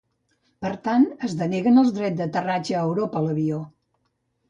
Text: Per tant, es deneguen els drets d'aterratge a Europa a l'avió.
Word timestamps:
Per 0.65 0.71
tant, 0.87 1.05
es 1.27 1.35
deneguen 1.43 1.79
els 1.83 1.93
drets 1.99 2.19
d'aterratge 2.25 2.77
a 2.77 2.85
Europa 2.91 3.25
a 3.25 3.25
l'avió. 3.29 3.65